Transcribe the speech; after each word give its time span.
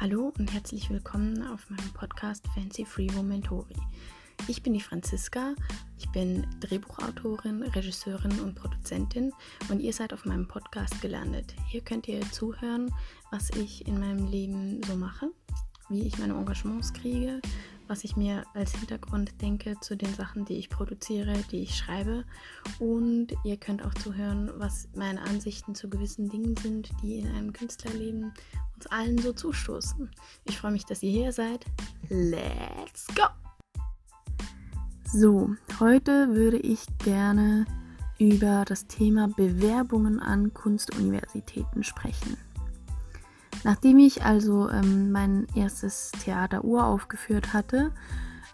Hallo 0.00 0.32
und 0.38 0.50
herzlich 0.50 0.88
willkommen 0.88 1.46
auf 1.48 1.68
meinem 1.68 1.92
Podcast 1.92 2.42
Fancy 2.54 2.86
Free 2.86 3.08
Momentori. 3.14 3.76
Ich 4.48 4.62
bin 4.62 4.72
die 4.72 4.80
Franziska, 4.80 5.54
ich 5.98 6.08
bin 6.08 6.46
Drehbuchautorin, 6.60 7.62
Regisseurin 7.62 8.40
und 8.40 8.54
Produzentin 8.54 9.30
und 9.68 9.80
ihr 9.80 9.92
seid 9.92 10.14
auf 10.14 10.24
meinem 10.24 10.48
Podcast 10.48 11.02
gelandet. 11.02 11.54
Hier 11.68 11.82
könnt 11.82 12.08
ihr 12.08 12.22
zuhören, 12.32 12.90
was 13.30 13.50
ich 13.50 13.86
in 13.86 14.00
meinem 14.00 14.26
Leben 14.26 14.82
so 14.84 14.96
mache, 14.96 15.32
wie 15.90 16.06
ich 16.06 16.16
meine 16.18 16.32
Engagements 16.32 16.94
kriege, 16.94 17.42
was 17.90 18.04
ich 18.04 18.16
mir 18.16 18.44
als 18.54 18.70
Hintergrund 18.76 19.42
denke 19.42 19.74
zu 19.80 19.96
den 19.96 20.14
Sachen, 20.14 20.44
die 20.44 20.54
ich 20.54 20.70
produziere, 20.70 21.34
die 21.50 21.62
ich 21.62 21.76
schreibe. 21.76 22.24
Und 22.78 23.34
ihr 23.42 23.56
könnt 23.56 23.84
auch 23.84 23.92
zuhören, 23.94 24.48
was 24.58 24.88
meine 24.94 25.20
Ansichten 25.22 25.74
zu 25.74 25.90
gewissen 25.90 26.28
Dingen 26.28 26.56
sind, 26.56 26.88
die 27.02 27.18
in 27.18 27.26
einem 27.26 27.52
Künstlerleben 27.52 28.32
uns 28.76 28.86
allen 28.86 29.18
so 29.18 29.32
zustoßen. 29.32 30.08
Ich 30.44 30.58
freue 30.58 30.70
mich, 30.70 30.86
dass 30.86 31.02
ihr 31.02 31.10
hier 31.10 31.32
seid. 31.32 31.66
Let's 32.08 33.08
go! 33.08 33.24
So, 35.12 35.50
heute 35.80 36.28
würde 36.28 36.58
ich 36.58 36.86
gerne 36.98 37.66
über 38.20 38.64
das 38.64 38.86
Thema 38.86 39.26
Bewerbungen 39.26 40.20
an 40.20 40.54
Kunstuniversitäten 40.54 41.82
sprechen. 41.82 42.36
Nachdem 43.62 43.98
ich 43.98 44.24
also 44.24 44.70
ähm, 44.70 45.12
mein 45.12 45.46
erstes 45.54 46.12
Theater 46.12 46.64
uraufgeführt 46.64 47.52
hatte 47.52 47.92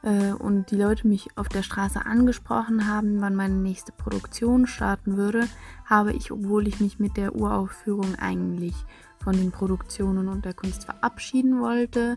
äh, 0.02 0.32
und 0.32 0.70
die 0.70 0.76
Leute 0.76 1.06
mich 1.06 1.28
auf 1.36 1.48
der 1.48 1.62
Straße 1.62 2.04
angesprochen 2.04 2.88
haben, 2.88 3.20
wann 3.20 3.36
meine 3.36 3.54
nächste 3.54 3.92
Produktion 3.92 4.66
starten 4.66 5.16
würde, 5.16 5.46
habe 5.84 6.12
ich, 6.12 6.32
obwohl 6.32 6.66
ich 6.66 6.80
mich 6.80 6.98
mit 6.98 7.16
der 7.16 7.36
Uraufführung 7.36 8.16
eigentlich 8.16 8.74
von 9.22 9.36
den 9.36 9.52
Produktionen 9.52 10.28
und 10.28 10.44
der 10.44 10.54
Kunst 10.54 10.84
verabschieden 10.84 11.60
wollte, 11.60 12.16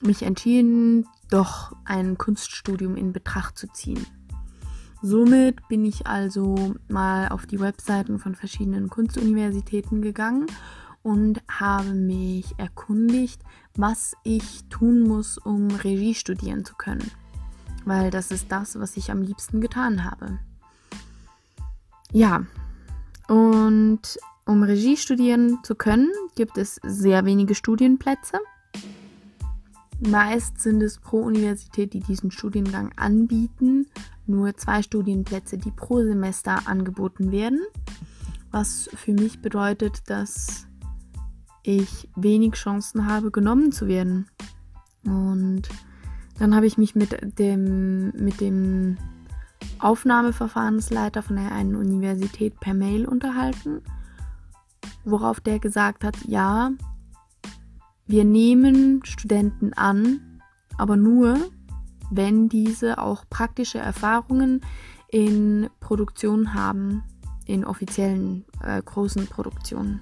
mich 0.00 0.22
entschieden, 0.22 1.06
doch 1.30 1.74
ein 1.84 2.18
Kunststudium 2.18 2.96
in 2.96 3.12
Betracht 3.12 3.58
zu 3.58 3.68
ziehen. 3.68 4.06
Somit 5.02 5.66
bin 5.68 5.84
ich 5.84 6.06
also 6.06 6.74
mal 6.88 7.28
auf 7.28 7.46
die 7.46 7.60
Webseiten 7.60 8.18
von 8.18 8.34
verschiedenen 8.34 8.88
Kunstuniversitäten 8.88 10.02
gegangen 10.02 10.46
und 11.06 11.40
habe 11.48 11.94
mich 11.94 12.58
erkundigt, 12.58 13.40
was 13.76 14.16
ich 14.24 14.64
tun 14.70 15.02
muss, 15.02 15.38
um 15.38 15.68
Regie 15.70 16.16
studieren 16.16 16.64
zu 16.64 16.74
können. 16.74 17.12
Weil 17.84 18.10
das 18.10 18.32
ist 18.32 18.50
das, 18.50 18.80
was 18.80 18.96
ich 18.96 19.12
am 19.12 19.22
liebsten 19.22 19.60
getan 19.60 20.02
habe. 20.02 20.40
Ja, 22.10 22.44
und 23.28 24.00
um 24.46 24.64
Regie 24.64 24.96
studieren 24.96 25.60
zu 25.62 25.76
können, 25.76 26.10
gibt 26.34 26.58
es 26.58 26.80
sehr 26.82 27.24
wenige 27.24 27.54
Studienplätze. 27.54 28.40
Meist 30.00 30.60
sind 30.60 30.82
es 30.82 30.98
pro 30.98 31.20
Universität, 31.20 31.92
die 31.94 32.00
diesen 32.00 32.32
Studiengang 32.32 32.90
anbieten, 32.96 33.86
nur 34.26 34.56
zwei 34.56 34.82
Studienplätze, 34.82 35.56
die 35.56 35.70
pro 35.70 36.02
Semester 36.02 36.66
angeboten 36.66 37.30
werden. 37.30 37.60
Was 38.50 38.90
für 38.92 39.12
mich 39.12 39.40
bedeutet, 39.40 40.02
dass 40.10 40.65
ich 41.66 42.08
wenig 42.14 42.54
Chancen 42.54 43.06
habe, 43.06 43.30
genommen 43.30 43.72
zu 43.72 43.88
werden. 43.88 44.28
Und 45.04 45.62
dann 46.38 46.54
habe 46.54 46.66
ich 46.66 46.78
mich 46.78 46.94
mit 46.94 47.38
dem, 47.38 48.10
mit 48.12 48.40
dem 48.40 48.96
Aufnahmeverfahrensleiter 49.80 51.22
von 51.22 51.36
der 51.36 51.52
einen 51.52 51.74
Universität 51.74 52.60
per 52.60 52.72
Mail 52.72 53.06
unterhalten, 53.06 53.82
worauf 55.04 55.40
der 55.40 55.58
gesagt 55.58 56.04
hat, 56.04 56.16
ja, 56.26 56.70
wir 58.06 58.24
nehmen 58.24 59.04
Studenten 59.04 59.72
an, 59.72 60.40
aber 60.78 60.96
nur, 60.96 61.36
wenn 62.10 62.48
diese 62.48 62.98
auch 62.98 63.24
praktische 63.28 63.78
Erfahrungen 63.78 64.60
in 65.08 65.68
Produktionen 65.80 66.54
haben, 66.54 67.02
in 67.46 67.64
offiziellen 67.64 68.44
äh, 68.62 68.80
großen 68.82 69.26
Produktionen. 69.26 70.00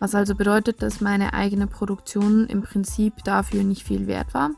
Was 0.00 0.14
also 0.14 0.34
bedeutet, 0.34 0.82
dass 0.82 1.00
meine 1.00 1.34
eigene 1.34 1.66
Produktion 1.66 2.46
im 2.46 2.62
Prinzip 2.62 3.24
dafür 3.24 3.64
nicht 3.64 3.82
viel 3.82 4.06
wert 4.06 4.32
war. 4.32 4.50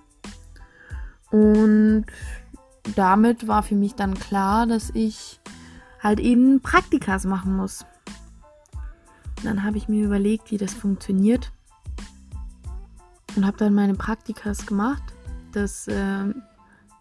Und 1.31 2.07
damit 2.95 3.49
war 3.49 3.63
für 3.63 3.77
mich 3.77 3.95
dann 3.95 4.15
klar, 4.15 4.67
dass 4.67 4.91
ich 4.91 5.41
halt 6.03 6.21
eben 6.21 6.61
Praktikas 6.61 7.25
machen 7.25 7.57
muss. 7.57 7.87
Dann 9.43 9.63
habe 9.63 9.79
ich 9.79 9.89
mir 9.89 10.05
überlegt, 10.05 10.51
wie 10.51 10.59
das 10.59 10.75
funktioniert 10.75 11.53
und 13.37 13.47
habe 13.47 13.57
dann 13.57 13.75
meine 13.75 13.95
Praktikas 13.95 14.67
gemacht. 14.67 15.03
Das, 15.53 15.89
äh, 15.89 16.35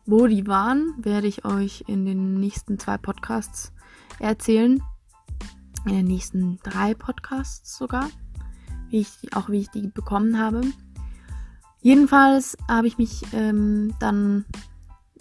wo 0.06 0.28
die 0.28 0.48
waren, 0.48 0.94
werde 0.98 1.28
ich 1.28 1.46
euch 1.46 1.84
in 1.88 2.06
den 2.06 2.40
nächsten 2.40 2.80
zwei 2.80 2.98
Podcasts 2.98 3.74
erzählen. 4.20 4.82
In 5.86 5.94
den 5.94 6.06
nächsten 6.06 6.58
drei 6.64 6.94
Podcasts 6.94 7.78
sogar 7.78 8.10
wie 8.90 9.00
ich, 9.00 9.36
auch 9.36 9.50
wie 9.50 9.60
ich 9.60 9.70
die 9.70 9.88
bekommen 9.88 10.40
habe. 10.40 10.62
Jedenfalls 11.82 12.58
habe 12.68 12.88
ich 12.88 12.98
mich 12.98 13.22
ähm, 13.34 13.94
dann, 14.00 14.46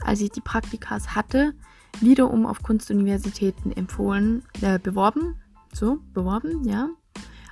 als 0.01 0.21
ich 0.21 0.31
die 0.31 0.41
Praktikas 0.41 1.15
hatte, 1.15 1.55
wiederum 2.01 2.47
auf 2.47 2.63
Kunstuniversitäten 2.63 3.73
empfohlen, 3.73 4.43
äh, 4.61 4.79
beworben. 4.79 5.37
So, 5.73 5.99
beworben, 6.13 6.65
ja. 6.65 6.89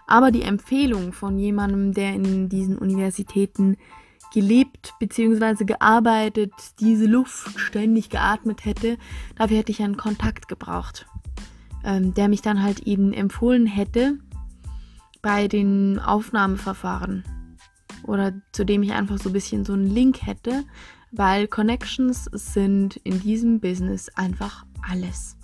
Aber 0.07 0.31
die 0.31 0.43
Empfehlung 0.43 1.13
von 1.13 1.39
jemandem, 1.39 1.93
der 1.93 2.15
in 2.15 2.49
diesen 2.49 2.79
Universitäten 2.79 3.77
gelebt 4.33 4.95
bzw. 4.99 5.65
gearbeitet, 5.65 6.53
diese 6.81 7.07
Luft 7.07 7.59
ständig 7.59 8.11
geatmet 8.11 8.65
hätte, 8.65 8.99
dafür 9.37 9.59
hätte 9.59 9.73
ich 9.73 9.83
einen 9.83 9.97
Kontakt 9.97 10.49
gebraucht, 10.49 11.07
ähm, 11.85 12.15
der 12.15 12.29
mich 12.29 12.43
dann 12.43 12.63
halt 12.63 12.81
eben 12.81 13.13
empfohlen 13.13 13.67
hätte, 13.67 14.19
bei 15.27 15.49
den 15.49 15.99
Aufnahmeverfahren 15.99 17.25
oder 18.05 18.33
zu 18.53 18.65
dem 18.65 18.85
ich 18.85 18.93
einfach 18.93 19.19
so 19.19 19.31
ein 19.31 19.33
bisschen 19.33 19.65
so 19.65 19.73
einen 19.73 19.91
Link 19.91 20.25
hätte, 20.25 20.63
weil 21.11 21.49
Connections 21.49 22.27
sind 22.33 22.95
in 22.99 23.19
diesem 23.19 23.59
Business 23.59 24.09
einfach 24.11 24.65
alles. 24.89 25.37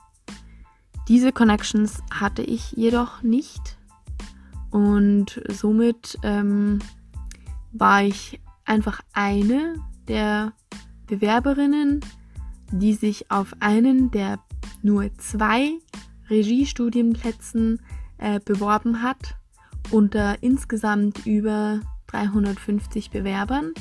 Diese 1.08 1.32
Connections 1.32 2.00
hatte 2.12 2.42
ich 2.42 2.70
jedoch 2.70 3.24
nicht 3.24 3.76
und 4.70 5.42
somit 5.48 6.16
ähm, 6.22 6.78
war 7.72 8.04
ich 8.04 8.40
einfach 8.64 9.00
eine 9.12 9.74
der 10.06 10.52
Bewerberinnen, 11.08 12.04
die 12.70 12.94
sich 12.94 13.32
auf 13.32 13.52
einen 13.58 14.12
der 14.12 14.38
nur 14.80 15.12
zwei 15.18 15.72
Regiestudienplätzen 16.30 17.82
äh, 18.18 18.38
beworben 18.38 19.02
hat 19.02 19.41
unter 19.92 20.42
insgesamt 20.42 21.26
über 21.26 21.80
350 22.08 23.10
Bewerbern. 23.10 23.72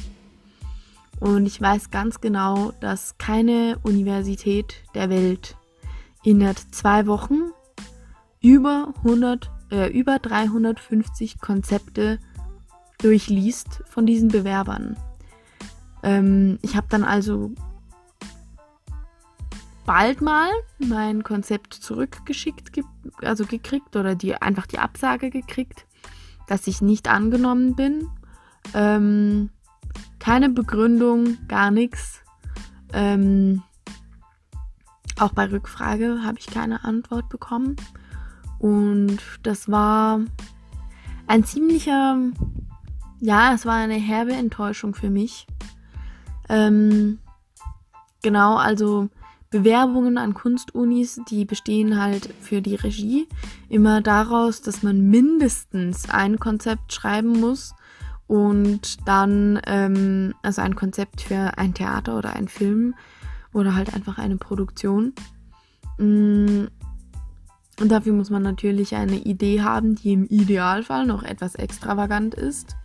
Und 1.19 1.45
ich 1.45 1.61
weiß 1.61 1.91
ganz 1.91 2.21
genau, 2.21 2.71
dass 2.79 3.17
keine 3.17 3.77
Universität 3.83 4.83
der 4.95 5.09
Welt 5.09 5.55
innerhalb 6.23 6.57
zwei 6.71 7.05
Wochen 7.07 7.51
über, 8.41 8.93
100, 8.97 9.51
äh, 9.71 9.91
über 9.91 10.19
350 10.19 11.39
Konzepte 11.39 12.19
durchliest 12.97 13.83
von 13.85 14.05
diesen 14.05 14.29
Bewerbern. 14.29 14.97
Ähm, 16.03 16.57
ich 16.63 16.75
habe 16.75 16.87
dann 16.89 17.03
also 17.03 17.51
bald 19.85 20.21
mal 20.21 20.49
mein 20.79 21.23
Konzept 21.23 21.73
zurückgeschickt, 21.73 22.71
also 23.21 23.45
gekriegt 23.45 23.95
oder 23.95 24.15
die 24.15 24.35
einfach 24.35 24.65
die 24.65 24.79
Absage 24.79 25.29
gekriegt 25.29 25.85
dass 26.51 26.67
ich 26.67 26.81
nicht 26.81 27.07
angenommen 27.07 27.77
bin. 27.77 28.09
Ähm, 28.73 29.51
keine 30.19 30.49
Begründung, 30.49 31.37
gar 31.47 31.71
nichts. 31.71 32.19
Ähm, 32.91 33.63
auch 35.17 35.31
bei 35.31 35.49
Rückfrage 35.49 36.23
habe 36.25 36.39
ich 36.39 36.47
keine 36.47 36.83
Antwort 36.83 37.29
bekommen. 37.29 37.77
Und 38.59 39.19
das 39.43 39.71
war 39.71 40.19
ein 41.25 41.45
ziemlicher, 41.45 42.17
ja, 43.21 43.53
es 43.53 43.65
war 43.65 43.75
eine 43.75 43.95
herbe 43.95 44.33
Enttäuschung 44.33 44.93
für 44.93 45.09
mich. 45.09 45.47
Ähm, 46.49 47.19
genau, 48.21 48.57
also 48.57 49.07
Bewerbungen 49.51 50.17
an 50.17 50.33
Kunstunis, 50.33 51.19
die 51.29 51.43
bestehen 51.43 52.01
halt 52.01 52.33
für 52.39 52.61
die 52.61 52.75
Regie 52.75 53.27
immer 53.67 54.01
daraus, 54.01 54.61
dass 54.61 54.81
man 54.81 55.09
mindestens 55.09 56.09
ein 56.09 56.39
Konzept 56.39 56.93
schreiben 56.93 57.39
muss 57.39 57.75
und 58.27 59.05
dann, 59.05 59.59
ähm, 59.67 60.33
also 60.41 60.61
ein 60.61 60.75
Konzept 60.75 61.19
für 61.19 61.57
ein 61.57 61.73
Theater 61.73 62.17
oder 62.17 62.33
ein 62.33 62.47
Film 62.47 62.95
oder 63.51 63.75
halt 63.75 63.93
einfach 63.93 64.17
eine 64.17 64.37
Produktion. 64.37 65.13
Mm, 65.97 66.67
und 67.81 67.89
dafür 67.89 68.13
muss 68.13 68.29
man 68.29 68.43
natürlich 68.43 68.95
eine 68.95 69.17
Idee 69.17 69.61
haben, 69.63 69.95
die 69.95 70.13
im 70.13 70.25
Idealfall 70.27 71.05
noch 71.05 71.23
etwas 71.23 71.55
extravagant 71.55 72.35
ist. 72.35 72.77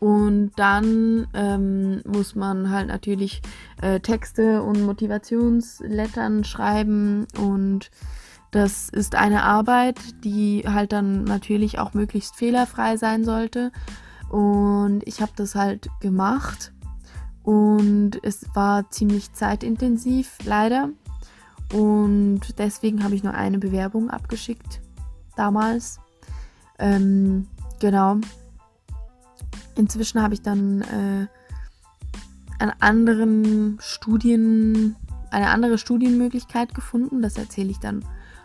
Und 0.00 0.52
dann 0.56 1.26
ähm, 1.34 2.02
muss 2.04 2.34
man 2.34 2.70
halt 2.70 2.88
natürlich 2.88 3.40
äh, 3.80 4.00
Texte 4.00 4.62
und 4.62 4.82
Motivationslettern 4.82 6.44
schreiben 6.44 7.26
und 7.38 7.90
das 8.50 8.88
ist 8.88 9.16
eine 9.16 9.42
Arbeit, 9.42 9.98
die 10.22 10.62
halt 10.64 10.92
dann 10.92 11.24
natürlich 11.24 11.80
auch 11.80 11.92
möglichst 11.92 12.36
fehlerfrei 12.36 12.96
sein 12.96 13.24
sollte. 13.24 13.72
Und 14.30 15.02
ich 15.06 15.20
habe 15.20 15.32
das 15.34 15.56
halt 15.56 15.88
gemacht 16.00 16.72
und 17.42 18.12
es 18.22 18.46
war 18.54 18.88
ziemlich 18.90 19.32
zeitintensiv, 19.32 20.38
leider. 20.44 20.90
Und 21.72 22.58
deswegen 22.58 23.02
habe 23.02 23.16
ich 23.16 23.24
nur 23.24 23.34
eine 23.34 23.58
Bewerbung 23.58 24.08
abgeschickt 24.08 24.80
damals. 25.36 25.98
Ähm, 26.78 27.48
genau. 27.80 28.18
Inzwischen 29.76 30.22
habe 30.22 30.34
ich 30.34 30.42
dann 30.42 30.82
äh, 30.82 31.26
einen 32.58 32.72
anderen 32.80 33.78
Studien, 33.80 34.96
eine 35.30 35.48
andere 35.48 35.78
Studienmöglichkeit 35.78 36.74
gefunden. 36.74 37.22
Das 37.22 37.36
erzähle 37.36 37.70
ich 37.70 37.78
dann 37.78 38.04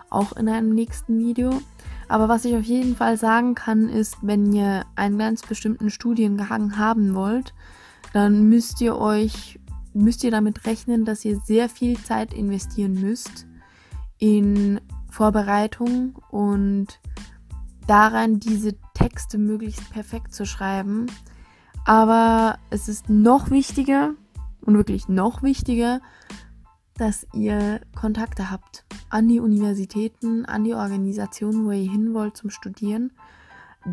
auch 0.09 0.35
in 0.35 0.49
einem 0.49 0.73
nächsten 0.73 1.19
Video. 1.19 1.61
Aber 2.07 2.27
was 2.27 2.45
ich 2.45 2.55
auf 2.55 2.63
jeden 2.63 2.95
Fall 2.95 3.17
sagen 3.17 3.53
kann, 3.53 3.87
ist, 3.87 4.17
wenn 4.21 4.51
ihr 4.51 4.85
einen 4.95 5.19
ganz 5.19 5.43
bestimmten 5.43 5.91
Studiengang 5.91 6.77
haben 6.77 7.13
wollt, 7.13 7.53
dann 8.13 8.49
müsst 8.49 8.81
ihr 8.81 8.97
euch, 8.97 9.59
müsst 9.93 10.23
ihr 10.23 10.31
damit 10.31 10.65
rechnen, 10.65 11.05
dass 11.05 11.23
ihr 11.23 11.39
sehr 11.45 11.69
viel 11.69 11.97
Zeit 11.99 12.33
investieren 12.33 12.93
müsst 12.93 13.45
in 14.17 14.81
Vorbereitung 15.11 16.19
und 16.31 16.99
daran, 17.85 18.39
diese 18.39 18.73
Texte 19.09 19.37
möglichst 19.37 19.89
perfekt 19.89 20.33
zu 20.33 20.45
schreiben. 20.45 21.07
Aber 21.85 22.59
es 22.69 22.87
ist 22.87 23.09
noch 23.09 23.49
wichtiger 23.49 24.11
und 24.61 24.75
wirklich 24.75 25.09
noch 25.09 25.41
wichtiger, 25.41 26.01
dass 26.95 27.25
ihr 27.33 27.81
Kontakte 27.95 28.51
habt 28.51 28.85
an 29.09 29.27
die 29.27 29.39
Universitäten, 29.39 30.45
an 30.45 30.63
die 30.63 30.73
Organisationen, 30.73 31.65
wo 31.65 31.71
ihr 31.71 31.89
hin 31.89 32.13
wollt 32.13 32.37
zum 32.37 32.49
Studieren. 32.49 33.11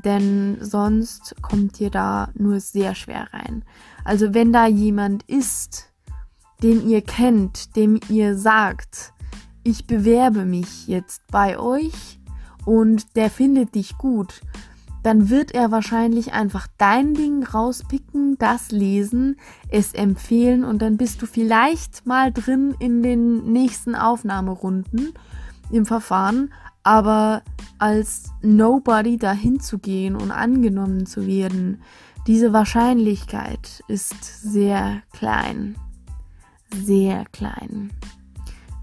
Denn 0.05 0.59
sonst 0.61 1.37
kommt 1.41 1.81
ihr 1.81 1.91
da 1.91 2.29
nur 2.35 2.61
sehr 2.61 2.95
schwer 2.95 3.29
rein. 3.33 3.65
Also 4.05 4.35
wenn 4.35 4.53
da 4.53 4.67
jemand 4.67 5.23
ist, 5.23 5.93
den 6.63 6.87
ihr 6.89 7.03
kennt, 7.03 7.77
dem 7.77 8.01
ihr 8.09 8.37
sagt, 8.37 9.13
ich 9.63 9.87
bewerbe 9.87 10.45
mich 10.45 10.87
jetzt 10.89 11.23
bei 11.29 11.59
euch 11.59 12.21
und 12.65 13.17
der 13.17 13.31
findet 13.31 13.77
dich 13.77 13.97
gut, 13.97 14.41
dann 15.07 15.31
wird 15.31 15.53
er 15.53 15.71
wahrscheinlich 15.71 16.33
einfach 16.33 16.67
dein 16.79 17.15
Ding 17.15 17.45
rauspicken, 17.45 18.37
das 18.39 18.73
lesen, 18.73 19.37
es 19.69 19.95
empfehlen 19.95 20.65
und 20.65 20.83
dann 20.83 20.97
bist 20.97 21.23
du 21.23 21.27
vielleicht 21.27 22.07
mal 22.07 22.33
drin 22.33 22.75
in 22.81 23.05
den 23.05 23.53
nächsten 23.53 23.95
Aufnahmerunden 23.95 25.13
im 25.71 25.87
Verfahren, 25.87 26.53
aber 26.83 27.43
als 27.79 28.33
Nobody 28.43 29.17
dahin 29.17 29.61
zu 29.61 29.79
gehen 29.79 30.17
und 30.17 30.33
angenommen 30.33 31.07
zu 31.07 31.25
werden, 31.25 31.83
diese 32.27 32.53
Wahrscheinlichkeit 32.53 33.85
ist 33.87 34.25
sehr 34.43 35.03
klein. 35.13 35.77
Sehr 36.75 37.27
klein. 37.27 37.93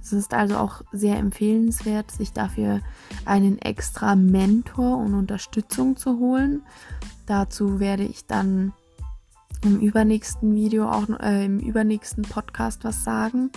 Es 0.04 0.12
ist 0.12 0.34
also 0.34 0.58
auch 0.58 0.82
sehr 0.92 1.18
empfehlenswert, 1.18 2.12
sich 2.12 2.34
dafür 2.34 2.82
einen 3.26 3.58
extra 3.58 4.16
Mentor 4.16 4.98
und 4.98 5.14
Unterstützung 5.14 5.96
zu 5.96 6.20
holen. 6.20 6.62
Dazu 7.26 7.80
werde 7.80 8.04
ich 8.04 8.26
dann 8.28 8.74
im 9.64 9.80
übernächsten 9.80 10.54
Video, 10.54 10.90
auch 10.90 11.08
äh, 11.22 11.46
im 11.46 11.60
übernächsten 11.60 12.24
Podcast 12.24 12.84
was 12.84 13.06
sagen. 13.06 13.50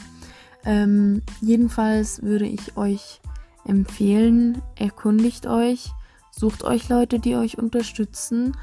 Ähm, 0.64 1.22
jedenfalls 1.40 2.22
würde 2.22 2.46
ich 2.46 2.76
euch 2.76 3.20
empfehlen, 3.64 4.62
erkundigt 4.76 5.48
euch, 5.48 5.90
sucht 6.30 6.62
euch 6.62 6.88
Leute, 6.88 7.18
die 7.18 7.34
euch 7.34 7.58
unterstützen, 7.58 8.56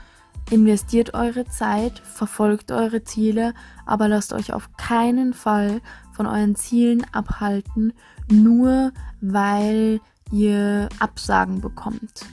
investiert 0.49 1.13
eure 1.13 1.45
Zeit, 1.45 1.99
verfolgt 1.99 2.71
eure 2.71 3.03
Ziele, 3.03 3.53
aber 3.85 4.07
lasst 4.07 4.31
euch 4.31 4.53
auf 4.53 4.69
keinen 4.77 5.33
Fall 5.33 5.81
von 6.13 6.25
euren 6.25 6.55
Zielen 6.55 7.05
abhalten, 7.11 7.93
nur 8.29 8.91
weil 9.21 9.99
ihr 10.31 10.89
Absagen 10.99 11.61
bekommt. 11.61 12.25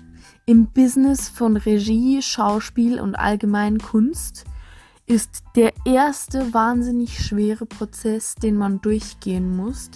Im 0.47 0.67
Business 0.67 1.29
von 1.29 1.57
Regie, 1.57 2.23
Schauspiel 2.23 3.01
und 3.01 3.15
allgemein 3.15 3.79
Kunst 3.79 4.45
ist 5.07 5.43
der 5.57 5.73
erste 5.85 6.55
wahnsinnig 6.55 7.25
schwere 7.25 7.67
Prozess, 7.67 8.35
den 8.37 8.57
man 8.57 8.81
durchgehen 8.81 9.57
muss, 9.57 9.91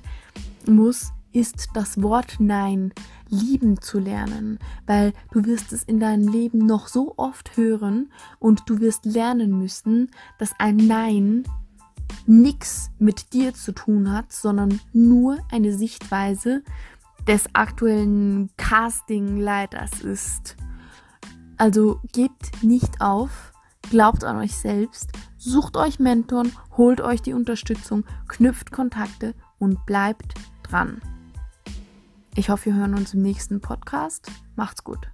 muss 0.67 1.13
ist 1.33 1.69
das 1.75 2.01
Wort 2.01 2.37
Nein 2.39 2.93
lieben 3.29 3.81
zu 3.81 3.99
lernen, 3.99 4.59
weil 4.87 5.13
du 5.33 5.45
wirst 5.45 5.73
es 5.73 5.83
in 5.83 5.99
deinem 5.99 6.29
Leben 6.29 6.59
noch 6.59 6.87
so 6.87 7.15
oft 7.17 7.57
hören 7.57 8.13
und 8.39 8.63
du 8.67 8.81
wirst 8.81 9.05
lernen 9.05 9.59
müssen, 9.59 10.11
dass 10.39 10.53
ein 10.59 10.77
Nein 10.77 11.45
nichts 12.27 12.91
mit 12.99 13.33
dir 13.33 13.55
zu 13.55 13.73
tun 13.73 14.13
hat, 14.13 14.33
sondern 14.33 14.81
nur 14.93 15.39
eine 15.51 15.73
Sichtweise 15.73 16.63
des 17.27 17.55
aktuellen 17.55 18.51
Castingleiters 18.57 20.03
ist. 20.03 20.57
Also 21.57 22.01
gebt 22.13 22.63
nicht 22.63 23.01
auf, 23.01 23.53
glaubt 23.91 24.25
an 24.25 24.37
euch 24.37 24.57
selbst, 24.57 25.11
sucht 25.37 25.77
euch 25.77 25.99
Mentoren, 25.99 26.53
holt 26.77 27.01
euch 27.01 27.23
die 27.23 27.35
Unterstützung, 27.35 28.05
knüpft 28.29 28.73
Kontakte 28.73 29.35
und 29.59 29.87
bleibt 29.87 30.35
dran. 30.63 31.01
Ich 32.35 32.49
hoffe, 32.49 32.67
wir 32.67 32.75
hören 32.75 32.95
uns 32.95 33.15
im 33.15 33.23
nächsten 33.23 33.61
Podcast. 33.61 34.31
Macht's 34.57 34.83
gut. 34.83 35.14